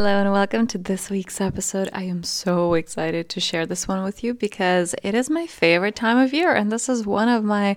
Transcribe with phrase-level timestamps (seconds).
[0.00, 1.90] Hello and welcome to this week's episode.
[1.92, 5.94] I am so excited to share this one with you because it is my favorite
[5.94, 7.76] time of year, and this is one of my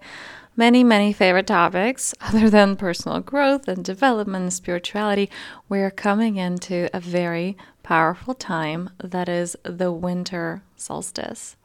[0.56, 5.30] many, many favorite topics other than personal growth and development and spirituality.
[5.68, 11.58] We're coming into a very powerful time that is the winter solstice.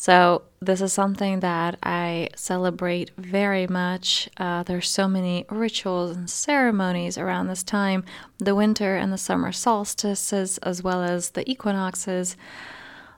[0.00, 4.30] So, this is something that I celebrate very much.
[4.38, 8.04] Uh, there's so many rituals and ceremonies around this time
[8.38, 12.34] the winter and the summer solstices, as well as the equinoxes.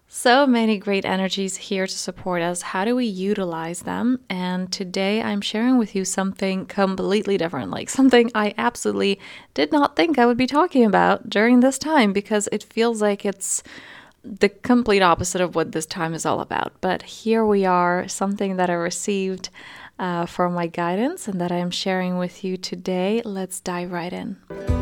[0.08, 2.62] So many great energies here to support us.
[2.62, 4.19] How do we utilize them?
[4.28, 9.20] And today I'm sharing with you something completely different, like something I absolutely
[9.55, 13.24] did not think I would be talking about during this time because it feels like
[13.24, 13.62] it's
[14.24, 16.72] the complete opposite of what this time is all about.
[16.80, 19.50] But here we are, something that I received
[19.98, 23.22] uh, from my guidance and that I am sharing with you today.
[23.24, 24.81] Let's dive right in.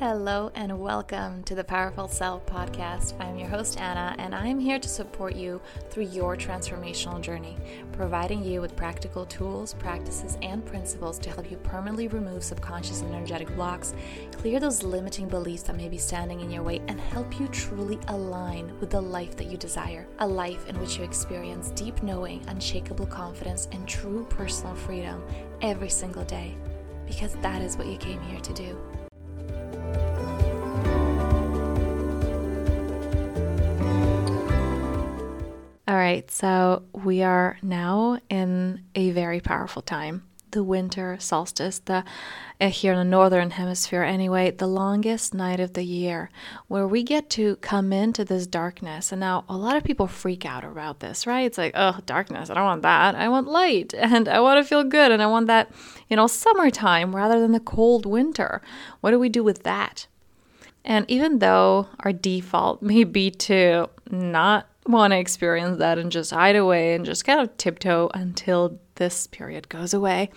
[0.00, 3.12] Hello and welcome to the Powerful Self podcast.
[3.20, 7.58] I'm your host, Anna, and I'm here to support you through your transformational journey,
[7.92, 13.14] providing you with practical tools, practices, and principles to help you permanently remove subconscious and
[13.14, 13.94] energetic blocks,
[14.38, 17.98] clear those limiting beliefs that may be standing in your way, and help you truly
[18.08, 22.42] align with the life that you desire a life in which you experience deep knowing,
[22.48, 25.22] unshakable confidence, and true personal freedom
[25.60, 26.56] every single day.
[27.06, 28.78] Because that is what you came here to do.
[36.10, 40.24] Right, so we are now in a very powerful time.
[40.50, 42.02] The winter solstice, the
[42.60, 46.28] uh, here in the northern hemisphere anyway, the longest night of the year,
[46.66, 49.12] where we get to come into this darkness.
[49.12, 51.46] And now a lot of people freak out about this, right?
[51.46, 53.14] It's like, oh, darkness, I don't want that.
[53.14, 55.70] I want light and I want to feel good and I want that,
[56.08, 58.60] you know, summertime rather than the cold winter.
[59.00, 60.08] What do we do with that?
[60.84, 66.30] And even though our default may be to not want to experience that and just
[66.30, 70.30] hide away and just kind of tiptoe until this period goes away.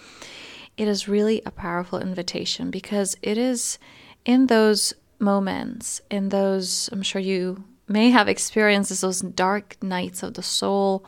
[0.77, 3.77] It is really a powerful invitation because it is
[4.25, 10.33] in those moments, in those, I'm sure you may have experienced those dark nights of
[10.33, 11.05] the soul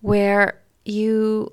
[0.00, 1.52] where you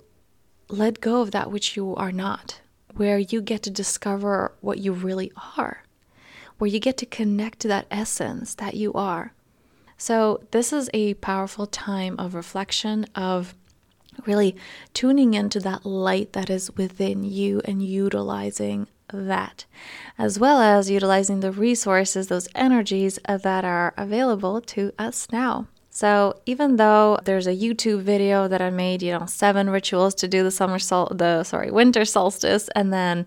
[0.69, 2.61] let go of that which you are not,
[2.95, 5.83] where you get to discover what you really are,
[6.57, 9.33] where you get to connect to that essence that you are.
[9.97, 13.55] So, this is a powerful time of reflection, of
[14.25, 14.55] really
[14.93, 19.65] tuning into that light that is within you and utilizing that,
[20.17, 25.67] as well as utilizing the resources, those energies uh, that are available to us now.
[25.97, 30.27] So even though there's a YouTube video that I made, you know, seven rituals to
[30.27, 33.25] do the summer sol the sorry, winter solstice and then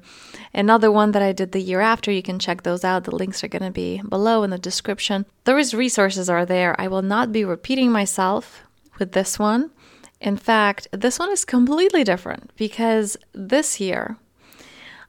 [0.55, 3.03] another one that I did the year after, you can check those out.
[3.03, 5.27] The links are going to be below in the description.
[5.43, 6.81] Those resources are there.
[6.81, 8.63] I will not be repeating myself
[9.01, 9.73] with this one.
[10.21, 14.17] In fact, this one is completely different because this year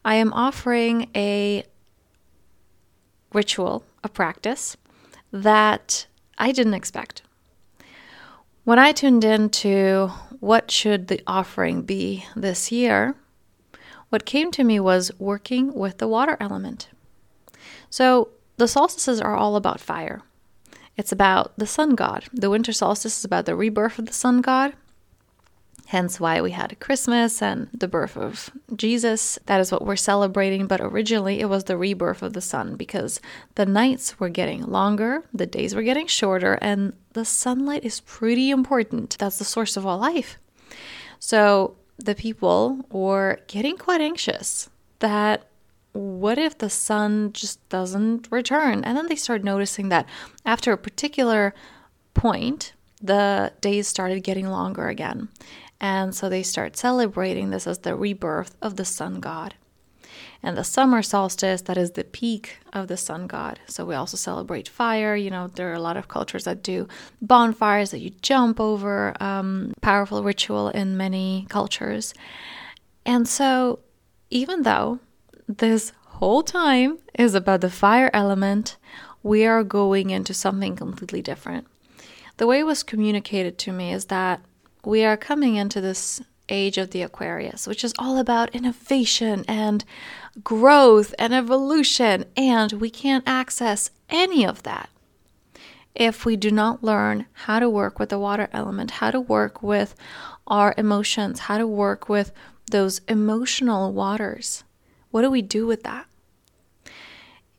[0.04, 1.64] I am offering a
[3.34, 4.78] ritual, a practice
[5.32, 6.08] that
[6.40, 7.22] I didn't expect.
[8.64, 13.16] When I tuned into what should the offering be this year,
[14.10, 16.90] what came to me was working with the water element.
[17.90, 20.22] So the solstices are all about fire.
[20.96, 22.26] It's about the sun god.
[22.34, 24.74] The winter solstice is about the rebirth of the sun god
[25.88, 29.38] hence why we had Christmas and the birth of Jesus.
[29.46, 33.20] That is what we're celebrating, but originally it was the rebirth of the sun because
[33.56, 38.50] the nights were getting longer, the days were getting shorter, and the sunlight is pretty
[38.50, 39.18] important.
[39.20, 40.38] That's the source of all life.
[41.20, 45.48] So the people were getting quite anxious that
[45.94, 48.84] what if the sun just doesn't return?
[48.84, 50.08] And then they started noticing that
[50.46, 51.54] after a particular
[52.14, 55.30] point, the days started getting longer again.
[55.82, 59.56] And so they start celebrating this as the rebirth of the sun god.
[60.44, 63.60] And the summer solstice, that is the peak of the sun god.
[63.66, 65.16] So we also celebrate fire.
[65.16, 66.88] You know, there are a lot of cultures that do
[67.20, 72.14] bonfires that you jump over, um, powerful ritual in many cultures.
[73.04, 73.80] And so,
[74.30, 75.00] even though
[75.48, 78.78] this whole time is about the fire element,
[79.24, 81.68] we are going into something completely different.
[82.38, 84.42] The way it was communicated to me is that
[84.84, 89.86] we are coming into this age of the Aquarius, which is all about innovation and
[90.44, 94.90] growth and evolution, and we can't access any of that
[95.96, 99.62] if we do not learn how to work with the water element, how to work
[99.62, 99.96] with
[100.48, 102.32] our emotions, how to work with
[102.72, 104.64] those emotional waters.
[105.12, 106.06] What do we do with that?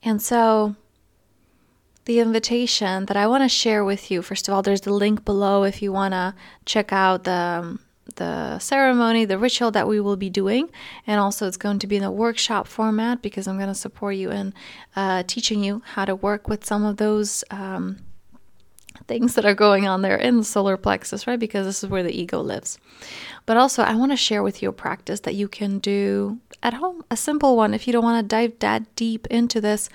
[0.02, 0.74] And so,
[2.04, 5.24] the invitation that I want to share with you, first of all, there's the link
[5.24, 6.34] below if you want to
[6.64, 7.32] check out the.
[7.32, 7.80] Um,
[8.16, 10.68] the ceremony, the ritual that we will be doing,
[11.06, 14.16] and also it's going to be in a workshop format because I'm going to support
[14.16, 14.52] you in
[14.96, 17.98] uh, teaching you how to work with some of those um,
[19.06, 21.38] things that are going on there in the solar plexus, right?
[21.38, 22.78] Because this is where the ego lives.
[23.46, 26.74] But also, I want to share with you a practice that you can do at
[26.74, 27.74] home, a simple one.
[27.74, 29.88] If you don't want to dive that deep into this,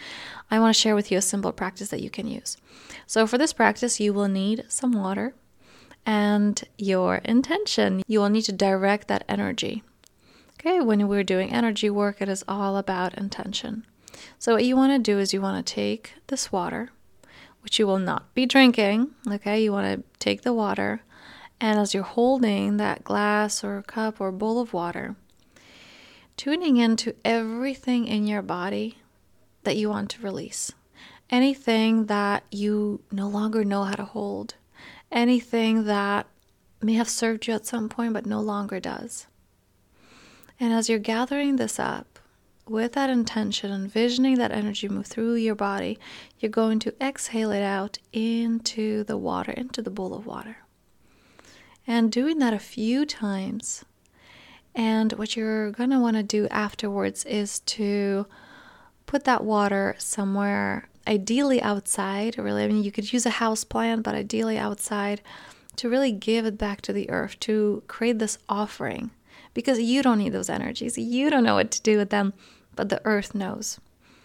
[0.51, 2.57] I want to share with you a simple practice that you can use.
[3.05, 5.33] So, for this practice, you will need some water
[6.05, 8.03] and your intention.
[8.07, 9.83] You will need to direct that energy.
[10.59, 13.85] Okay, when we're doing energy work, it is all about intention.
[14.39, 16.89] So, what you want to do is you want to take this water
[17.67, 19.13] which you will not be drinking.
[19.29, 21.01] Okay, you want to take the water,
[21.59, 25.17] and as you're holding that glass or cup or bowl of water,
[26.37, 28.99] tuning into everything in your body
[29.63, 30.71] that you want to release.
[31.29, 34.55] Anything that you no longer know how to hold,
[35.11, 36.25] anything that
[36.81, 39.27] may have served you at some point but no longer does.
[40.57, 42.16] And as you're gathering this up,
[42.69, 45.97] with that intention, envisioning that energy move through your body,
[46.39, 50.57] you're going to exhale it out into the water, into the bowl of water.
[51.85, 53.85] And doing that a few times.
[54.75, 58.27] And what you're going to want to do afterwards is to
[59.05, 62.37] put that water somewhere, ideally outside.
[62.37, 65.21] Really, I mean, you could use a house plant, but ideally outside
[65.77, 69.11] to really give it back to the earth, to create this offering
[69.53, 70.97] because you don't need those energies.
[70.97, 72.33] You don't know what to do with them
[72.77, 73.79] but the earth knows.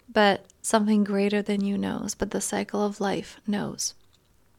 [0.07, 3.93] But something greater than you knows, but the cycle of life knows.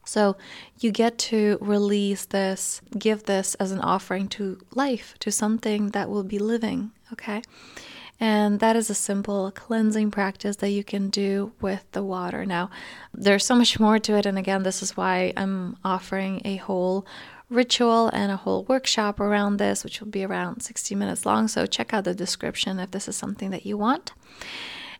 [0.05, 0.37] So
[0.79, 6.09] you get to release this, give this as an offering to life, to something that
[6.09, 7.41] will be living, okay?
[8.19, 12.45] And that is a simple cleansing practice that you can do with the water.
[12.45, 12.69] Now,
[13.13, 14.25] there's so much more to it.
[14.25, 17.05] And again, this is why I'm offering a whole
[17.49, 21.47] ritual and a whole workshop around this, which will be around 60 minutes long.
[21.47, 24.13] So check out the description if this is something that you want.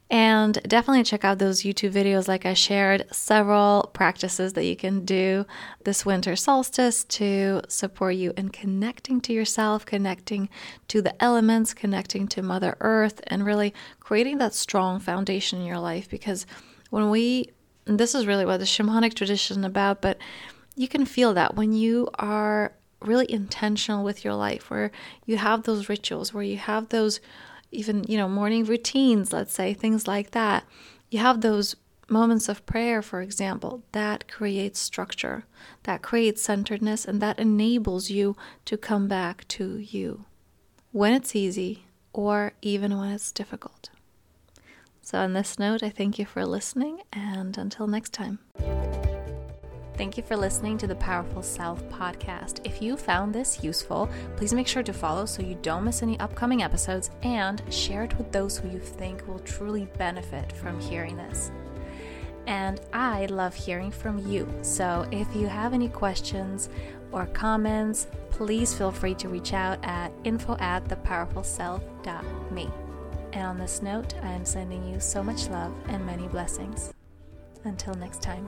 [0.09, 5.03] And definitely check out those YouTube videos, like I shared, several practices that you can
[5.03, 5.47] do
[5.83, 10.47] this winter solstice to support you in connecting to yourself, connecting
[10.89, 15.79] to the elements, connecting to Mother Earth, and really creating that strong foundation in your
[15.79, 16.07] life.
[16.07, 16.45] Because
[16.91, 17.49] when we,
[17.85, 20.19] this is really what the shamanic tradition is about, but
[20.75, 24.91] you can feel that when you are really intentional with your life, where
[25.25, 27.19] you have those rituals, where you have those
[27.71, 30.65] even, you know, morning routines, let's say, things like that.
[31.09, 31.75] You have those
[32.07, 35.45] moments of prayer, for example, that creates structure,
[35.83, 38.35] that creates centeredness, and that enables you
[38.65, 40.25] to come back to you
[40.91, 43.89] when it's easy or even when it's difficult.
[45.01, 48.39] So, on this note, I thank you for listening, and until next time.
[49.97, 52.59] Thank you for listening to the Powerful Self podcast.
[52.65, 56.19] If you found this useful, please make sure to follow so you don't miss any
[56.19, 61.15] upcoming episodes and share it with those who you think will truly benefit from hearing
[61.15, 61.49] this.
[62.45, 64.51] And I love hearing from you.
[64.63, 66.69] So if you have any questions
[67.13, 72.69] or comments, please feel free to reach out at info at thepowerfulself.me.
[73.31, 76.93] And on this note, I am sending you so much love and many blessings.
[77.63, 78.45] Until next time.